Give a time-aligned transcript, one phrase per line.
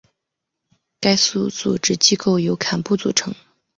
[0.99, 3.35] 该寺组织机构由堪布组成。